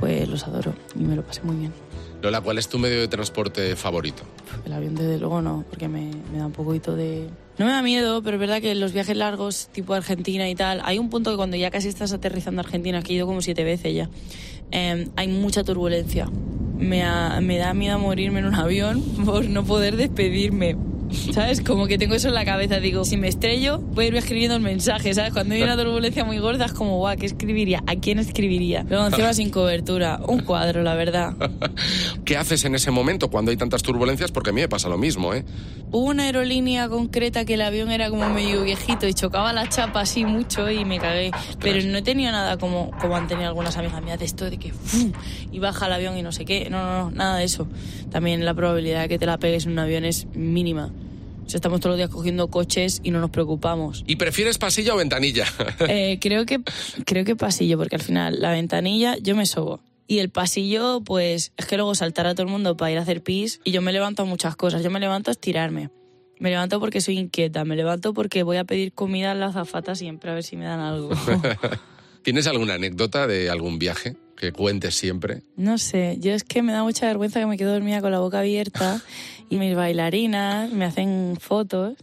pues 0.00 0.26
los 0.26 0.44
adoro 0.44 0.74
y 0.94 1.00
me 1.00 1.14
lo 1.14 1.22
pasé 1.22 1.42
muy 1.42 1.56
bien. 1.56 1.72
Lola, 2.22 2.40
¿cuál 2.40 2.56
es 2.56 2.68
tu 2.68 2.78
medio 2.78 3.00
de 3.00 3.08
transporte 3.08 3.76
favorito? 3.76 4.22
El 4.64 4.72
avión, 4.72 4.94
desde 4.94 5.18
luego, 5.18 5.42
no, 5.42 5.64
porque 5.68 5.86
me, 5.86 6.10
me 6.32 6.38
da 6.38 6.46
un 6.46 6.52
poquito 6.52 6.96
de... 6.96 7.28
No 7.58 7.66
me 7.66 7.72
da 7.72 7.82
miedo, 7.82 8.22
pero 8.22 8.36
es 8.36 8.40
verdad 8.40 8.62
que 8.62 8.74
los 8.74 8.92
viajes 8.92 9.16
largos, 9.16 9.68
tipo 9.72 9.92
Argentina 9.92 10.48
y 10.48 10.54
tal, 10.54 10.80
hay 10.84 10.98
un 10.98 11.10
punto 11.10 11.30
que 11.30 11.36
cuando 11.36 11.58
ya 11.58 11.70
casi 11.70 11.88
estás 11.88 12.12
aterrizando 12.12 12.62
a 12.62 12.64
Argentina, 12.64 13.02
que 13.02 13.12
he 13.12 13.16
ido 13.16 13.26
como 13.26 13.42
siete 13.42 13.64
veces 13.64 13.94
ya, 13.94 14.08
eh, 14.72 15.08
hay 15.14 15.28
mucha 15.28 15.62
turbulencia. 15.62 16.28
Me, 16.78 17.04
me 17.40 17.58
da 17.58 17.74
miedo 17.74 17.98
morirme 17.98 18.40
en 18.40 18.46
un 18.46 18.54
avión 18.54 19.02
por 19.24 19.48
no 19.48 19.64
poder 19.64 19.96
despedirme. 19.96 20.76
¿Sabes? 21.32 21.60
Como 21.60 21.86
que 21.86 21.98
tengo 21.98 22.14
eso 22.14 22.28
en 22.28 22.34
la 22.34 22.44
cabeza. 22.44 22.80
Digo, 22.80 23.04
si 23.04 23.16
me 23.16 23.28
estrello, 23.28 23.78
voy 23.78 24.06
a 24.06 24.08
ir 24.08 24.16
escribiendo 24.16 24.56
el 24.56 24.62
mensaje, 24.62 25.12
¿sabes? 25.14 25.32
Cuando 25.32 25.54
hay 25.54 25.62
una 25.62 25.76
turbulencia 25.76 26.24
muy 26.24 26.38
gorda 26.38 26.66
es 26.66 26.72
como, 26.72 26.96
guau, 26.98 27.16
¿qué 27.16 27.26
escribiría? 27.26 27.82
¿A 27.86 27.96
quién 27.96 28.18
escribiría? 28.18 28.84
Luego 28.88 29.06
encima 29.06 29.32
sin 29.34 29.50
cobertura. 29.50 30.20
Un 30.26 30.40
cuadro, 30.40 30.82
la 30.82 30.94
verdad. 30.94 31.34
¿Qué 32.24 32.36
haces 32.36 32.64
en 32.64 32.74
ese 32.74 32.90
momento 32.90 33.28
cuando 33.28 33.50
hay 33.50 33.56
tantas 33.56 33.82
turbulencias? 33.82 34.32
Porque 34.32 34.50
a 34.50 34.52
mí 34.52 34.60
me 34.60 34.68
pasa 34.68 34.88
lo 34.88 34.98
mismo, 34.98 35.34
¿eh? 35.34 35.44
Hubo 35.90 36.06
una 36.06 36.24
aerolínea 36.24 36.88
concreta 36.88 37.44
que 37.44 37.54
el 37.54 37.62
avión 37.62 37.90
era 37.90 38.10
como 38.10 38.28
medio 38.28 38.62
viejito 38.62 39.06
y 39.06 39.14
chocaba 39.14 39.52
la 39.52 39.68
chapa 39.68 40.00
así 40.00 40.24
mucho 40.24 40.70
y 40.70 40.84
me 40.84 40.98
cagué. 40.98 41.30
Pero 41.60 41.86
no 41.86 42.02
tenido 42.02 42.32
nada 42.32 42.56
como, 42.56 42.90
como 43.00 43.16
han 43.16 43.28
tenido 43.28 43.48
algunas 43.48 43.76
amigas 43.76 44.02
mías 44.02 44.18
de 44.18 44.24
esto 44.24 44.48
de 44.48 44.58
que 44.58 44.72
¡fum! 44.72 45.12
y 45.52 45.58
baja 45.58 45.86
el 45.86 45.92
avión 45.92 46.16
y 46.16 46.22
no 46.22 46.32
sé 46.32 46.44
qué. 46.44 46.70
No, 46.70 46.84
no, 46.84 47.04
no, 47.04 47.10
nada 47.10 47.38
de 47.38 47.44
eso. 47.44 47.68
También 48.10 48.44
la 48.44 48.54
probabilidad 48.54 49.02
de 49.02 49.08
que 49.08 49.18
te 49.18 49.26
la 49.26 49.38
pegues 49.38 49.66
en 49.66 49.72
un 49.72 49.78
avión 49.80 50.04
es 50.04 50.26
mínima. 50.34 50.90
Estamos 51.54 51.80
todos 51.80 51.92
los 51.92 51.96
días 51.98 52.10
cogiendo 52.10 52.48
coches 52.48 53.00
y 53.02 53.10
no 53.10 53.20
nos 53.20 53.30
preocupamos. 53.30 54.04
¿Y 54.06 54.16
prefieres 54.16 54.58
pasillo 54.58 54.94
o 54.94 54.96
ventanilla? 54.96 55.46
Eh, 55.88 56.18
creo 56.20 56.46
que 56.46 56.60
creo 57.04 57.24
que 57.24 57.36
pasillo, 57.36 57.78
porque 57.78 57.96
al 57.96 58.02
final 58.02 58.40
la 58.40 58.50
ventanilla 58.50 59.16
yo 59.18 59.36
me 59.36 59.46
sobo. 59.46 59.80
Y 60.06 60.18
el 60.18 60.30
pasillo, 60.30 61.00
pues 61.04 61.52
es 61.56 61.66
que 61.66 61.76
luego 61.76 61.94
saltará 61.94 62.34
todo 62.34 62.42
el 62.42 62.52
mundo 62.52 62.76
para 62.76 62.92
ir 62.92 62.98
a 62.98 63.02
hacer 63.02 63.22
pis 63.22 63.60
y 63.64 63.72
yo 63.72 63.82
me 63.82 63.92
levanto 63.92 64.22
a 64.22 64.24
muchas 64.24 64.56
cosas. 64.56 64.82
Yo 64.82 64.90
me 64.90 65.00
levanto 65.00 65.30
a 65.30 65.32
estirarme. 65.32 65.90
Me 66.38 66.50
levanto 66.50 66.80
porque 66.80 67.00
soy 67.00 67.18
inquieta. 67.18 67.64
Me 67.64 67.76
levanto 67.76 68.14
porque 68.14 68.42
voy 68.42 68.56
a 68.56 68.64
pedir 68.64 68.92
comida 68.92 69.32
a 69.32 69.34
la 69.34 69.46
azafata 69.46 69.94
siempre 69.94 70.30
a 70.30 70.34
ver 70.34 70.44
si 70.44 70.56
me 70.56 70.64
dan 70.64 70.80
algo. 70.80 71.10
¿Tienes 72.22 72.46
alguna 72.46 72.74
anécdota 72.74 73.26
de 73.26 73.50
algún 73.50 73.78
viaje 73.78 74.16
que 74.36 74.52
cuentes 74.52 74.94
siempre? 74.94 75.42
No 75.56 75.78
sé, 75.78 76.16
yo 76.20 76.32
es 76.32 76.44
que 76.44 76.62
me 76.62 76.72
da 76.72 76.82
mucha 76.82 77.06
vergüenza 77.06 77.40
que 77.40 77.46
me 77.46 77.56
quedo 77.56 77.72
dormida 77.72 78.00
con 78.00 78.10
la 78.12 78.18
boca 78.20 78.40
abierta 78.40 79.00
y 79.50 79.56
mis 79.56 79.74
bailarinas 79.74 80.70
me 80.70 80.84
hacen 80.84 81.36
fotos 81.40 81.94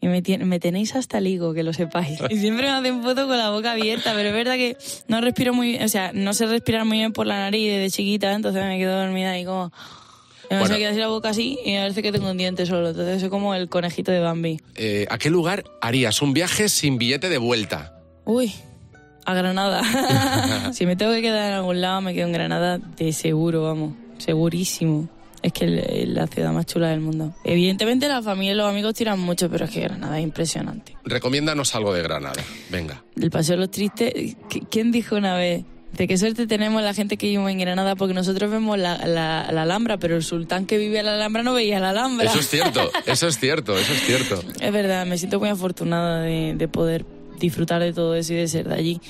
y 0.00 0.08
me, 0.08 0.20
me 0.44 0.58
tenéis 0.58 0.96
hasta 0.96 1.18
el 1.18 1.28
higo, 1.28 1.54
que 1.54 1.62
lo 1.62 1.72
sepáis. 1.72 2.18
Y 2.28 2.36
siempre 2.38 2.64
me 2.66 2.70
hacen 2.72 3.02
fotos 3.02 3.26
con 3.28 3.38
la 3.38 3.50
boca 3.50 3.72
abierta, 3.72 4.12
pero 4.14 4.30
es 4.30 4.34
verdad 4.34 4.54
que 4.54 4.76
no 5.06 5.20
respiro 5.20 5.54
muy 5.54 5.76
o 5.76 5.88
sea, 5.88 6.10
no 6.12 6.34
sé 6.34 6.46
respirar 6.46 6.84
muy 6.84 6.98
bien 6.98 7.12
por 7.12 7.26
la 7.26 7.36
nariz 7.38 7.70
desde 7.70 7.90
chiquita, 7.96 8.32
entonces 8.32 8.64
me 8.64 8.78
quedo 8.78 8.98
dormida 9.00 9.38
y 9.38 9.44
como... 9.44 9.72
Me 10.50 10.58
Bueno. 10.58 10.76
queda 10.76 10.90
así 10.90 10.98
la 10.98 11.06
boca 11.08 11.30
así 11.30 11.58
y 11.64 11.70
me 11.70 11.78
parece 11.78 12.02
que 12.02 12.12
tengo 12.12 12.30
un 12.30 12.36
diente 12.36 12.66
solo, 12.66 12.90
entonces 12.90 13.20
soy 13.20 13.30
como 13.30 13.54
el 13.54 13.70
conejito 13.70 14.10
de 14.12 14.20
Bambi. 14.20 14.60
Eh, 14.74 15.06
¿A 15.08 15.16
qué 15.16 15.30
lugar 15.30 15.64
harías 15.80 16.20
un 16.20 16.34
viaje 16.34 16.68
sin 16.68 16.98
billete 16.98 17.30
de 17.30 17.38
vuelta? 17.38 17.94
Uy, 18.26 18.52
a 19.24 19.34
Granada. 19.34 19.82
si 20.72 20.86
me 20.86 20.96
tengo 20.96 21.12
que 21.12 21.22
quedar 21.22 21.48
en 21.50 21.54
algún 21.54 21.80
lado, 21.80 22.00
me 22.00 22.14
quedo 22.14 22.26
en 22.26 22.32
Granada 22.32 22.78
de 22.78 23.12
seguro, 23.12 23.62
vamos. 23.64 23.94
Segurísimo. 24.18 25.08
Es 25.42 25.52
que 25.52 25.64
es 26.02 26.08
la 26.08 26.28
ciudad 26.28 26.52
más 26.52 26.66
chula 26.66 26.88
del 26.90 27.00
mundo. 27.00 27.34
Evidentemente 27.42 28.06
la 28.06 28.22
familia 28.22 28.52
y 28.52 28.54
los 28.54 28.68
amigos 28.70 28.94
tiran 28.94 29.18
mucho, 29.18 29.50
pero 29.50 29.64
es 29.64 29.70
que 29.72 29.80
Granada 29.80 30.16
es 30.18 30.22
impresionante. 30.22 30.96
Recomiéndanos 31.04 31.74
algo 31.74 31.92
de 31.92 32.02
Granada. 32.02 32.40
Venga. 32.70 33.02
Del 33.16 33.30
Paseo 33.30 33.56
de 33.56 33.62
los 33.62 33.70
Tristes, 33.72 34.14
¿qui- 34.48 34.66
¿quién 34.70 34.92
dijo 34.92 35.16
una 35.16 35.34
vez? 35.36 35.64
De 35.92 36.06
qué 36.08 36.16
suerte 36.16 36.46
tenemos 36.46 36.80
la 36.82 36.94
gente 36.94 37.16
que 37.16 37.26
vive 37.26 37.50
en 37.50 37.58
Granada, 37.58 37.96
porque 37.96 38.14
nosotros 38.14 38.50
vemos 38.52 38.78
la, 38.78 38.98
la- 39.04 39.50
la 39.50 39.62
Alhambra, 39.62 39.98
pero 39.98 40.14
el 40.16 40.22
sultán 40.22 40.64
que 40.64 40.78
vive 40.78 41.00
en 41.00 41.06
la 41.06 41.14
Alhambra 41.14 41.42
no 41.42 41.54
veía 41.54 41.80
la 41.80 41.90
Alhambra. 41.90 42.26
Eso 42.30 42.38
es 42.38 42.48
cierto, 42.48 42.88
eso 43.04 43.26
es 43.26 43.38
cierto, 43.38 43.76
eso 43.76 43.92
es 43.92 44.00
cierto. 44.06 44.40
Es 44.60 44.72
verdad, 44.72 45.04
me 45.06 45.18
siento 45.18 45.40
muy 45.40 45.48
afortunada 45.48 46.20
de, 46.22 46.54
de 46.56 46.68
poder 46.68 47.04
disfrutar 47.42 47.82
de 47.82 47.92
todo 47.92 48.14
eso 48.14 48.32
y 48.32 48.36
de 48.36 48.48
ser 48.48 48.68
de 48.68 48.74
allí. 48.74 49.00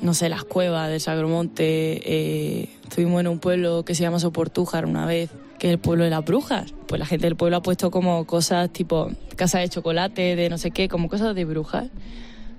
No 0.00 0.14
sé, 0.14 0.28
las 0.28 0.44
cuevas 0.44 0.88
del 0.88 1.00
Sagromonte. 1.00 2.00
Eh, 2.04 2.68
estuvimos 2.84 3.20
en 3.20 3.28
un 3.28 3.38
pueblo 3.38 3.84
que 3.84 3.94
se 3.94 4.02
llama 4.02 4.18
Soportújar 4.18 4.86
una 4.86 5.06
vez, 5.06 5.30
que 5.58 5.68
es 5.68 5.72
el 5.72 5.78
pueblo 5.78 6.04
de 6.04 6.10
las 6.10 6.24
brujas. 6.24 6.72
Pues 6.86 6.98
la 6.98 7.06
gente 7.06 7.26
del 7.26 7.36
pueblo 7.36 7.58
ha 7.58 7.62
puesto 7.62 7.90
como 7.90 8.24
cosas 8.26 8.70
tipo 8.72 9.10
casa 9.36 9.58
de 9.58 9.68
chocolate, 9.68 10.36
de 10.36 10.48
no 10.48 10.58
sé 10.58 10.70
qué, 10.70 10.88
como 10.88 11.08
cosas 11.08 11.34
de 11.34 11.44
brujas. 11.44 11.88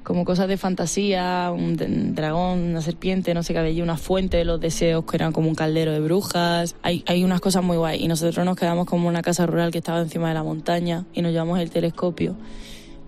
Como 0.04 0.24
cosas 0.24 0.48
de 0.48 0.58
fantasía, 0.58 1.52
un, 1.52 2.14
dragón, 2.14 2.60
una 2.60 2.82
serpiente, 2.82 3.34
no 3.34 3.42
sé 3.42 3.54
qué, 3.54 3.60
había 3.60 3.82
una 3.82 3.98
fuente 3.98 4.38
de 4.38 4.46
los 4.46 4.60
deseos 4.60 5.04
que 5.04 5.18
eran 5.18 5.32
como 5.32 5.50
un 5.50 5.56
caldero 5.56 5.94
de 5.94 6.00
brujas. 6.00 6.76
Hay, 6.84 7.04
hay 7.08 7.24
unas 7.24 7.42
cosas 7.42 7.64
muy 7.64 7.76
guay. 7.76 8.04
Y 8.04 8.08
nosotros 8.08 8.46
nos 8.46 8.56
quedamos 8.56 8.86
como 8.86 9.08
una 9.08 9.24
casa 9.24 9.48
rural 9.48 9.72
que 9.72 9.80
estaba 9.80 10.00
encima 10.00 10.28
de 10.28 10.36
la 10.36 10.44
montaña 10.44 11.06
y 11.12 11.24
nos 11.24 11.32
llevamos 11.32 11.60
el 11.60 11.72
telescopio. 11.72 12.36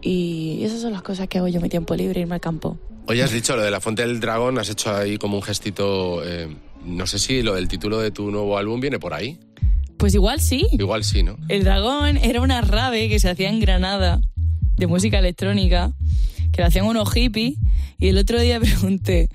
Y 0.01 0.63
esas 0.63 0.81
son 0.81 0.93
las 0.93 1.01
cosas 1.01 1.27
que 1.27 1.37
hago 1.37 1.47
yo 1.47 1.57
en 1.57 1.63
mi 1.63 1.69
tiempo 1.69 1.95
libre, 1.95 2.21
irme 2.21 2.35
al 2.35 2.41
campo. 2.41 2.77
Hoy 3.07 3.21
has 3.21 3.31
dicho 3.31 3.55
lo 3.55 3.61
de 3.63 3.71
la 3.71 3.79
Fuente 3.79 4.01
del 4.03 4.19
Dragón, 4.19 4.57
has 4.59 4.69
hecho 4.69 4.95
ahí 4.95 5.17
como 5.17 5.37
un 5.37 5.43
gestito. 5.43 6.23
eh, 6.25 6.47
no 6.85 7.05
sé 7.07 7.19
si 7.19 7.41
lo 7.41 7.55
del 7.55 7.67
título 7.67 7.99
de 7.99 8.11
tu 8.11 8.31
nuevo 8.31 8.57
álbum 8.57 8.79
viene 8.79 8.99
por 8.99 9.13
ahí. 9.13 9.37
Pues 9.97 10.13
igual 10.13 10.39
sí. 10.39 10.67
Igual 10.71 11.03
sí, 11.03 11.23
¿no? 11.23 11.37
El 11.49 11.63
dragón 11.63 12.17
era 12.17 12.39
una 12.41 12.61
rave 12.61 13.09
que 13.09 13.19
se 13.19 13.29
hacía 13.29 13.49
en 13.49 13.59
Granada, 13.59 14.21
de 14.75 14.87
música 14.87 15.19
electrónica, 15.19 15.91
que 16.53 16.61
lo 16.61 16.67
hacían 16.67 16.85
unos 16.85 17.11
hippies. 17.11 17.55
Y 17.97 18.07
el 18.09 18.17
otro 18.17 18.39
día 18.39 18.59
pregunté, 18.61 19.29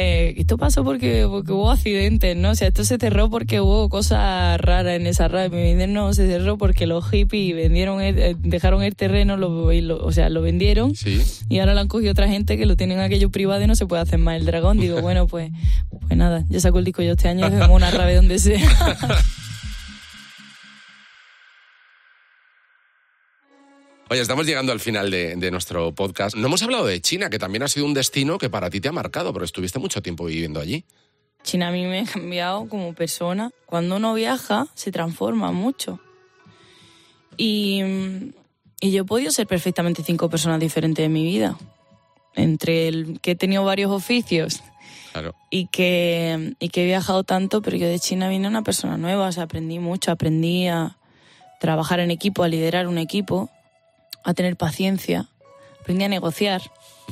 eh, 0.00 0.34
esto 0.38 0.56
pasó 0.56 0.84
porque, 0.84 1.26
porque 1.28 1.52
hubo 1.52 1.70
accidentes, 1.70 2.36
¿no? 2.36 2.50
O 2.50 2.54
sea, 2.54 2.68
esto 2.68 2.84
se 2.84 2.96
cerró 2.98 3.28
porque 3.30 3.60
hubo 3.60 3.88
cosas 3.88 4.60
raras 4.60 4.94
en 4.94 5.06
esa 5.06 5.26
rave. 5.28 5.48
Me 5.50 5.72
dicen, 5.74 5.92
no, 5.92 6.14
se 6.14 6.26
cerró 6.28 6.56
porque 6.56 6.86
los 6.86 7.04
hippies 7.10 7.56
vendieron 7.56 8.00
el- 8.00 8.18
eh, 8.18 8.36
dejaron 8.38 8.82
el 8.82 8.94
terreno, 8.94 9.36
lo- 9.36 9.72
y 9.72 9.80
lo- 9.80 9.98
o 10.04 10.12
sea, 10.12 10.28
lo 10.30 10.40
vendieron. 10.40 10.94
Sí. 10.94 11.20
Y 11.48 11.58
ahora 11.58 11.74
lo 11.74 11.80
han 11.80 11.88
cogido 11.88 12.12
otra 12.12 12.28
gente 12.28 12.56
que 12.56 12.64
lo 12.66 12.76
tienen 12.76 13.00
aquello 13.00 13.30
privado 13.30 13.62
y 13.62 13.66
no 13.66 13.74
se 13.74 13.86
puede 13.86 14.02
hacer 14.02 14.18
más 14.18 14.36
el 14.36 14.46
dragón. 14.46 14.78
Digo, 14.78 15.00
bueno, 15.02 15.26
pues, 15.26 15.50
pues 15.90 16.16
nada, 16.16 16.44
ya 16.48 16.60
saco 16.60 16.78
el 16.78 16.84
disco 16.84 17.02
yo 17.02 17.12
este 17.12 17.28
año 17.28 17.48
y 17.48 17.70
una 17.70 17.90
rave 17.90 18.14
donde 18.14 18.38
sea. 18.38 18.58
Oye, 24.10 24.22
estamos 24.22 24.46
llegando 24.46 24.72
al 24.72 24.80
final 24.80 25.10
de, 25.10 25.36
de 25.36 25.50
nuestro 25.50 25.92
podcast. 25.94 26.34
No 26.34 26.46
hemos 26.46 26.62
hablado 26.62 26.86
de 26.86 27.00
China, 27.00 27.28
que 27.28 27.38
también 27.38 27.62
ha 27.62 27.68
sido 27.68 27.84
un 27.84 27.92
destino 27.92 28.38
que 28.38 28.48
para 28.48 28.70
ti 28.70 28.80
te 28.80 28.88
ha 28.88 28.92
marcado, 28.92 29.32
porque 29.32 29.44
estuviste 29.44 29.78
mucho 29.78 30.00
tiempo 30.00 30.24
viviendo 30.24 30.60
allí. 30.60 30.84
China 31.42 31.68
a 31.68 31.72
mí 31.72 31.84
me 31.84 32.00
ha 32.00 32.04
cambiado 32.04 32.68
como 32.68 32.94
persona. 32.94 33.50
Cuando 33.66 33.96
uno 33.96 34.14
viaja, 34.14 34.66
se 34.74 34.90
transforma 34.92 35.52
mucho. 35.52 36.00
Y, 37.36 37.82
y 38.80 38.90
yo 38.90 39.02
he 39.02 39.04
podido 39.04 39.30
ser 39.30 39.46
perfectamente 39.46 40.02
cinco 40.02 40.30
personas 40.30 40.58
diferentes 40.58 41.04
en 41.04 41.12
mi 41.12 41.24
vida. 41.24 41.58
Entre 42.34 42.88
el 42.88 43.20
que 43.20 43.32
he 43.32 43.36
tenido 43.36 43.62
varios 43.64 43.90
oficios 43.90 44.62
Claro. 45.12 45.34
y 45.50 45.66
que, 45.66 46.54
y 46.60 46.68
que 46.70 46.82
he 46.84 46.86
viajado 46.86 47.24
tanto, 47.24 47.60
pero 47.60 47.76
yo 47.76 47.86
de 47.88 47.98
China 47.98 48.28
vine 48.28 48.48
una 48.48 48.62
persona 48.62 48.96
nueva, 48.96 49.28
o 49.28 49.32
sea, 49.32 49.44
aprendí 49.44 49.78
mucho, 49.78 50.12
aprendí 50.12 50.66
a 50.68 50.96
trabajar 51.60 52.00
en 52.00 52.10
equipo, 52.10 52.42
a 52.44 52.48
liderar 52.48 52.86
un 52.86 52.98
equipo, 52.98 53.50
a 54.24 54.34
tener 54.34 54.56
paciencia, 54.56 55.28
aprendí 55.80 56.04
a 56.04 56.08
negociar 56.08 56.62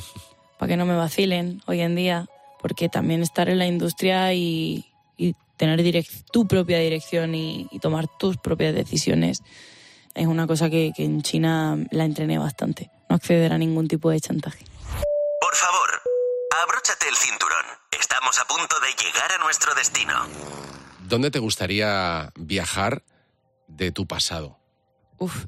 para 0.59 0.69
que 0.69 0.77
no 0.77 0.85
me 0.85 0.95
vacilen 0.95 1.61
hoy 1.67 1.81
en 1.81 1.95
día, 1.95 2.27
porque 2.61 2.89
también 2.89 3.21
estar 3.21 3.49
en 3.49 3.59
la 3.59 3.67
industria 3.67 4.33
y, 4.33 4.85
y 5.17 5.35
tener 5.57 5.81
direc- 5.81 6.25
tu 6.31 6.47
propia 6.47 6.79
dirección 6.79 7.35
y, 7.35 7.67
y 7.71 7.79
tomar 7.79 8.07
tus 8.19 8.37
propias 8.37 8.73
decisiones 8.75 9.41
es 10.15 10.25
una 10.25 10.47
cosa 10.47 10.69
que, 10.69 10.91
que 10.95 11.03
en 11.05 11.21
China 11.21 11.77
la 11.91 12.03
entrené 12.05 12.39
bastante, 12.39 12.89
no 13.09 13.15
acceder 13.15 13.53
a 13.53 13.57
ningún 13.59 13.87
tipo 13.87 14.09
de 14.09 14.19
chantaje. 14.19 14.65
Por 15.39 15.55
favor, 15.55 16.01
abróchate 16.63 17.07
el 17.07 17.15
cinturón. 17.15 17.65
Estamos 17.99 18.39
a 18.39 18.45
punto 18.45 18.75
de 18.79 18.87
llegar 19.03 19.31
a 19.31 19.43
nuestro 19.43 19.75
destino. 19.75 20.13
¿Dónde 21.07 21.29
te 21.29 21.37
gustaría 21.39 22.31
viajar 22.35 23.03
de 23.67 23.91
tu 23.91 24.07
pasado? 24.07 24.57
Uf, 25.19 25.45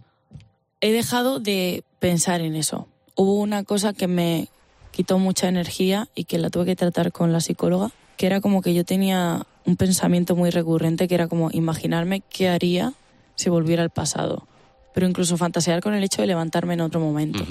he 0.81 0.91
dejado 0.91 1.39
de 1.39 1.83
pensar 1.99 2.41
en 2.41 2.55
eso. 2.55 2.87
Hubo 3.15 3.35
una 3.35 3.63
cosa 3.63 3.93
que 3.93 4.07
me 4.07 4.47
quitó 4.91 5.19
mucha 5.19 5.47
energía 5.47 6.07
y 6.15 6.23
que 6.23 6.39
la 6.39 6.49
tuve 6.49 6.65
que 6.65 6.75
tratar 6.75 7.11
con 7.11 7.31
la 7.33 7.41
psicóloga, 7.41 7.91
que 8.17 8.25
era 8.25 8.41
como 8.41 8.61
que 8.61 8.73
yo 8.73 8.83
tenía 8.85 9.45
un 9.65 9.75
pensamiento 9.75 10.35
muy 10.35 10.49
recurrente, 10.49 11.07
que 11.07 11.15
era 11.15 11.27
como 11.27 11.49
imaginarme 11.51 12.21
qué 12.29 12.49
haría 12.49 12.93
si 13.35 13.49
volviera 13.49 13.83
al 13.83 13.89
pasado, 13.89 14.47
pero 14.93 15.07
incluso 15.07 15.37
fantasear 15.37 15.81
con 15.81 15.93
el 15.93 16.03
hecho 16.03 16.21
de 16.21 16.27
levantarme 16.27 16.73
en 16.73 16.81
otro 16.81 16.99
momento 16.99 17.45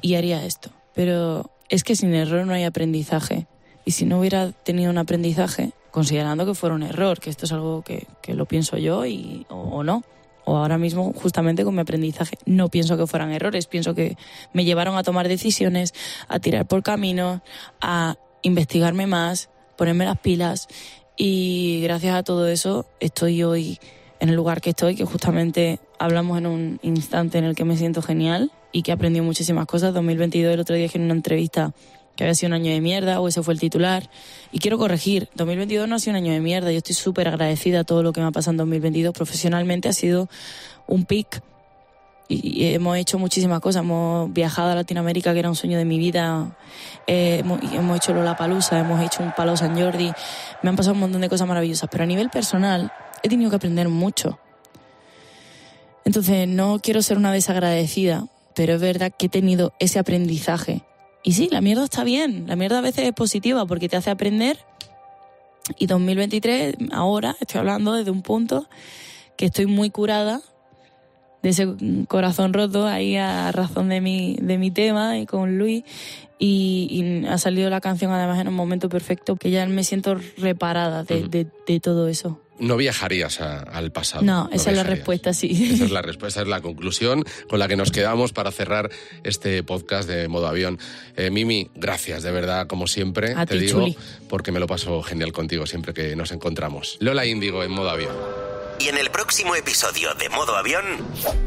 y 0.00 0.14
haría 0.14 0.44
esto. 0.44 0.70
Pero 0.94 1.50
es 1.68 1.84
que 1.84 1.96
sin 1.96 2.14
error 2.14 2.46
no 2.46 2.54
hay 2.54 2.64
aprendizaje. 2.64 3.46
Y 3.84 3.90
si 3.90 4.06
no 4.06 4.20
hubiera 4.20 4.52
tenido 4.52 4.90
un 4.90 4.96
aprendizaje, 4.96 5.72
considerando 5.90 6.46
que 6.46 6.54
fuera 6.54 6.74
un 6.74 6.82
error, 6.82 7.20
que 7.20 7.28
esto 7.28 7.44
es 7.44 7.52
algo 7.52 7.82
que, 7.82 8.06
que 8.22 8.34
lo 8.34 8.46
pienso 8.46 8.78
yo 8.78 9.04
y, 9.04 9.44
o, 9.50 9.56
o 9.56 9.84
no, 9.84 10.04
o 10.44 10.56
ahora 10.56 10.78
mismo 10.78 11.12
justamente 11.12 11.64
con 11.64 11.74
mi 11.74 11.80
aprendizaje 11.80 12.36
no 12.46 12.68
pienso 12.68 12.96
que 12.96 13.06
fueran 13.06 13.32
errores, 13.32 13.66
pienso 13.66 13.94
que 13.94 14.16
me 14.52 14.64
llevaron 14.64 14.96
a 14.96 15.02
tomar 15.02 15.28
decisiones, 15.28 15.94
a 16.28 16.38
tirar 16.38 16.66
por 16.66 16.82
caminos, 16.82 17.40
a 17.80 18.16
investigarme 18.42 19.06
más, 19.06 19.50
ponerme 19.76 20.04
las 20.04 20.18
pilas 20.18 20.68
y 21.16 21.80
gracias 21.82 22.14
a 22.14 22.22
todo 22.22 22.48
eso 22.48 22.86
estoy 23.00 23.42
hoy 23.42 23.78
en 24.20 24.28
el 24.28 24.36
lugar 24.36 24.60
que 24.60 24.70
estoy, 24.70 24.94
que 24.94 25.04
justamente 25.04 25.80
hablamos 25.98 26.38
en 26.38 26.46
un 26.46 26.80
instante 26.82 27.38
en 27.38 27.44
el 27.44 27.54
que 27.54 27.64
me 27.64 27.76
siento 27.76 28.02
genial 28.02 28.52
y 28.72 28.82
que 28.82 28.90
he 28.90 28.94
aprendido 28.94 29.24
muchísimas 29.24 29.66
cosas. 29.66 29.94
2022 29.94 30.54
el 30.54 30.60
otro 30.60 30.74
día 30.74 30.84
dije 30.84 30.98
en 30.98 31.04
una 31.04 31.14
entrevista 31.14 31.72
que 32.16 32.24
había 32.24 32.34
sido 32.34 32.48
un 32.48 32.54
año 32.54 32.70
de 32.70 32.80
mierda 32.80 33.20
o 33.20 33.28
ese 33.28 33.42
fue 33.42 33.54
el 33.54 33.60
titular. 33.60 34.08
Y 34.52 34.58
quiero 34.58 34.78
corregir, 34.78 35.28
2022 35.34 35.88
no 35.88 35.96
ha 35.96 35.98
sido 35.98 36.12
un 36.12 36.24
año 36.24 36.32
de 36.32 36.40
mierda. 36.40 36.70
Yo 36.70 36.78
estoy 36.78 36.94
súper 36.94 37.28
agradecida 37.28 37.80
a 37.80 37.84
todo 37.84 38.02
lo 38.02 38.12
que 38.12 38.20
me 38.20 38.26
ha 38.26 38.30
pasado 38.30 38.52
en 38.52 38.58
2022. 38.58 39.12
Profesionalmente 39.14 39.88
ha 39.88 39.92
sido 39.92 40.28
un 40.86 41.04
pic 41.04 41.42
y, 42.28 42.74
hemos 42.74 42.96
hecho 42.96 43.18
muchísimas 43.18 43.60
cosas. 43.60 43.82
Hemos 43.82 44.32
viajado 44.32 44.70
a 44.70 44.74
Latinoamérica, 44.74 45.32
que 45.32 45.38
era 45.40 45.48
un 45.48 45.56
sueño 45.56 45.78
de 45.78 45.84
mi 45.84 45.98
vida. 45.98 46.56
Eh, 47.06 47.38
hemos, 47.40 47.60
hemos 47.72 47.96
hecho 47.96 48.14
Lollapalooza, 48.14 48.78
hemos 48.78 49.02
hecho 49.02 49.22
un 49.22 49.32
Palo 49.32 49.56
San 49.56 49.78
Jordi. 49.78 50.12
Me 50.62 50.70
han 50.70 50.76
pasado 50.76 50.94
un 50.94 51.00
montón 51.00 51.20
de 51.20 51.28
cosas 51.28 51.46
maravillosas. 51.46 51.88
Pero 51.90 52.04
a 52.04 52.06
nivel 52.06 52.30
personal 52.30 52.92
he 53.22 53.28
tenido 53.28 53.50
que 53.50 53.56
aprender 53.56 53.88
mucho. 53.88 54.38
Entonces, 56.04 56.46
no 56.48 56.80
quiero 56.82 57.02
ser 57.02 57.16
una 57.16 57.32
desagradecida, 57.32 58.26
pero 58.54 58.74
es 58.74 58.80
verdad 58.80 59.12
que 59.16 59.26
he 59.26 59.30
tenido 59.30 59.72
ese 59.78 59.98
aprendizaje. 59.98 60.82
Y 61.24 61.32
sí, 61.32 61.48
la 61.50 61.60
mierda 61.60 61.82
está 61.84 62.04
bien. 62.04 62.44
La 62.46 62.54
mierda 62.54 62.78
a 62.78 62.82
veces 62.82 63.06
es 63.06 63.12
positiva 63.12 63.66
porque 63.66 63.88
te 63.88 63.96
hace 63.96 64.10
aprender. 64.10 64.58
Y 65.78 65.86
2023, 65.86 66.76
ahora 66.92 67.34
estoy 67.40 67.58
hablando 67.60 67.94
desde 67.94 68.10
un 68.10 68.20
punto 68.22 68.68
que 69.36 69.46
estoy 69.46 69.64
muy 69.66 69.88
curada 69.90 70.42
de 71.42 71.48
ese 71.50 71.66
corazón 72.08 72.52
roto 72.52 72.86
ahí 72.86 73.16
a 73.16 73.50
razón 73.52 73.88
de 73.88 74.00
mi, 74.00 74.36
de 74.40 74.58
mi 74.58 74.70
tema 74.70 75.18
y 75.18 75.26
con 75.26 75.58
Luis. 75.58 75.82
Y, 76.38 76.88
y 76.90 77.26
ha 77.26 77.38
salido 77.38 77.70
la 77.70 77.80
canción 77.80 78.12
además 78.12 78.38
en 78.40 78.48
un 78.48 78.54
momento 78.54 78.88
perfecto 78.90 79.36
que 79.36 79.50
ya 79.50 79.64
me 79.66 79.82
siento 79.84 80.16
reparada 80.36 81.04
de, 81.04 81.26
de- 81.28 81.46
de 81.66 81.80
todo 81.80 82.08
eso. 82.08 82.40
No 82.58 82.76
viajarías 82.76 83.40
a- 83.40 83.60
al 83.62 83.90
pasado. 83.90 84.22
No, 84.22 84.48
esa 84.52 84.70
es 84.70 84.76
la 84.76 84.84
respuesta, 84.84 85.32
sí. 85.32 85.70
Esa 85.74 85.84
es 85.84 85.90
la 85.90 86.02
respuesta, 86.02 86.40
es 86.42 86.46
la 86.48 86.60
conclusión 86.60 87.24
con 87.48 87.58
la 87.58 87.66
que 87.66 87.76
nos 87.76 87.90
quedamos 87.90 88.32
para 88.32 88.52
cerrar 88.52 88.90
este 89.24 89.62
podcast 89.64 90.08
de 90.08 90.28
modo 90.28 90.46
avión. 90.46 90.78
Eh, 91.16 91.30
Mimi, 91.30 91.68
gracias 91.74 92.22
de 92.22 92.30
verdad, 92.30 92.66
como 92.68 92.86
siempre, 92.86 93.34
A 93.34 93.44
te 93.44 93.54
ti, 93.58 93.66
digo, 93.66 93.80
Chuli. 93.80 93.96
porque 94.28 94.52
me 94.52 94.60
lo 94.60 94.66
paso 94.68 95.02
genial 95.02 95.32
contigo 95.32 95.66
siempre 95.66 95.92
que 95.92 96.14
nos 96.14 96.30
encontramos. 96.30 96.96
Lola 97.00 97.26
Índigo 97.26 97.64
en 97.64 97.72
modo 97.72 97.90
avión. 97.90 98.53
Y 98.78 98.88
en 98.88 98.98
el 98.98 99.10
próximo 99.10 99.54
episodio 99.54 100.14
de 100.14 100.28
Modo 100.28 100.56
Avión, 100.56 100.84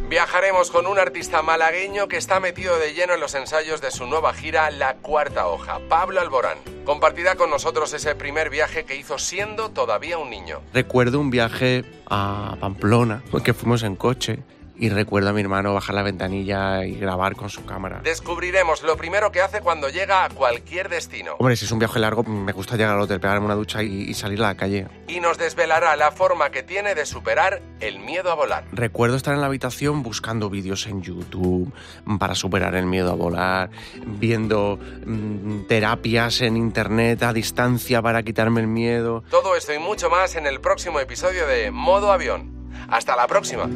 Viajaremos 0.10 0.72
con 0.72 0.88
un 0.88 1.00
artista 1.00 1.41
malagueño 1.41 2.07
que 2.07 2.15
está 2.15 2.39
metido 2.39 2.79
de 2.79 2.93
lleno 2.93 3.13
en 3.15 3.19
los 3.19 3.36
ensayos 3.36 3.81
de 3.81 3.91
su 3.91 4.07
nueva 4.07 4.34
gira 4.34 4.72
La 4.72 4.96
Cuarta 4.96 5.48
Hoja, 5.48 5.81
Pablo 5.89 6.22
Alborán. 6.22 6.60
Compartirá 6.86 7.36
con 7.36 7.50
nosotros 7.50 7.91
ese 7.91 8.15
primer 8.15 8.50
viaje 8.50 8.86
que 8.86 8.96
hizo 8.96 9.17
siendo 9.17 9.69
todavía 9.72 10.17
un 10.17 10.29
niño. 10.29 10.62
Recuerdo 10.74 11.19
un 11.19 11.29
viaje 11.29 11.84
a 12.10 12.55
Pamplona, 12.62 13.22
que 13.43 13.53
fuimos 13.53 13.84
en 13.84 13.98
coche, 13.98 14.39
y 14.79 14.89
recuerdo 14.89 15.29
a 15.29 15.34
mi 15.34 15.41
hermano 15.41 15.74
bajar 15.74 15.96
la 15.96 16.03
ventanilla 16.03 16.86
y 16.86 16.96
grabar 16.96 17.36
con 17.36 17.50
su 17.50 17.65
cámara. 17.65 18.01
Descubriremos 18.03 18.84
lo 18.84 18.98
primero 18.98 19.31
que 19.31 19.41
hace 19.41 19.62
cuando 19.62 19.89
llega 19.89 20.24
a 20.24 20.29
cualquier 20.29 20.89
destino. 20.89 21.36
Hombre, 21.39 21.55
si 21.55 21.65
es 21.65 21.72
un 21.72 21.79
viaje 21.79 22.00
largo, 22.00 22.24
me 22.24 22.51
gusta 22.51 22.75
llegar 22.75 22.96
al 22.96 23.01
hotel, 23.01 23.19
pegarme 23.19 23.46
una 23.46 23.55
ducha 23.55 23.84
y, 23.84 24.03
y 24.03 24.13
salir 24.13 24.39
a 24.39 24.48
la 24.48 24.55
calle. 24.55 24.88
Y 25.07 25.19
nos 25.19 25.38
desvelará 25.38 25.96
la 25.96 26.12
forma 26.12 26.50
que 26.51 26.63
tiene 26.63 26.96
de 26.96 27.05
superar 27.05 27.62
el 27.79 28.00
miedo 28.00 28.31
a 28.31 28.36
volar. 28.36 28.65
Recuerdo 28.72 29.15
estar 29.15 29.34
en 29.34 29.41
la 29.41 29.48
habitación 29.48 30.03
buscando 30.03 30.50
vídeos 30.50 30.88
en 30.88 31.01
YouTube 31.01 31.74
para 32.19 32.36
superar 32.36 32.75
el 32.75 32.86
miedo 32.86 33.12
a 33.12 33.15
volar, 33.15 33.69
viendo 34.05 34.79
mm, 35.05 35.67
terapias 35.67 36.41
en 36.41 36.57
internet 36.57 37.24
a 37.24 37.34
distancia 37.34 38.01
para 38.01 38.24
quitarme 38.24 38.62
el 38.62 38.67
miedo. 38.67 39.24
Todo 39.29 39.55
esto 39.55 39.74
y 39.74 39.79
mucho 39.79 40.10
más 40.10 40.36
en 40.36 40.46
el 40.46 40.60
próximo 40.60 41.00
episodio 41.00 41.48
de 41.48 41.72
Modo 41.72 42.12
Avión. 42.12 42.55
Hasta 42.89 43.15
la 43.15 43.27
próxima. 43.27 43.67